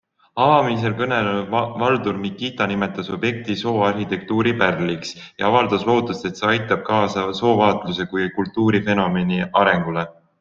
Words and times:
Avamisel 0.43 0.93
kõnelenud 0.99 1.49
Valdur 1.81 2.15
Mikita 2.21 2.67
nimetas 2.71 3.11
objekti 3.17 3.57
sooarhitektuuri 3.59 4.53
pärliks 4.61 5.13
ja 5.19 5.45
avaldas 5.53 5.85
lootust, 5.93 6.25
et 6.31 6.41
see 6.41 6.49
aitab 6.55 6.81
kaasa 6.91 7.27
soovaatluse 7.41 8.09
kui 8.15 8.27
kultuurifenomeni 8.39 9.43
arengule. 9.65 10.13